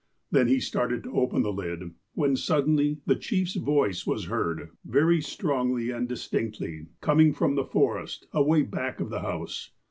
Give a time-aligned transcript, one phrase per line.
[0.31, 5.21] Then he started to open the lid, when, suddenly, the chief's voice was heard, very
[5.21, 9.69] strongly and distinctly, coming from the forest, away back of the house.